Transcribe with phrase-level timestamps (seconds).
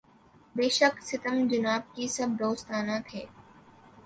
[0.55, 3.23] بے شک ستم جناب کے سب دوستانہ تھے